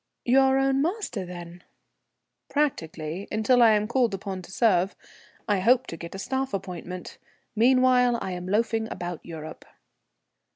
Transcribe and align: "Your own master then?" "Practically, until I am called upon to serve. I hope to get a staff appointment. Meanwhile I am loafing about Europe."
"Your 0.25 0.57
own 0.57 0.81
master 0.81 1.27
then?" 1.27 1.63
"Practically, 2.49 3.27
until 3.31 3.61
I 3.61 3.73
am 3.73 3.87
called 3.87 4.15
upon 4.15 4.41
to 4.41 4.51
serve. 4.51 4.95
I 5.47 5.59
hope 5.59 5.85
to 5.85 5.95
get 5.95 6.15
a 6.15 6.17
staff 6.17 6.55
appointment. 6.55 7.19
Meanwhile 7.55 8.17
I 8.19 8.31
am 8.31 8.47
loafing 8.47 8.87
about 8.91 9.23
Europe." 9.23 9.63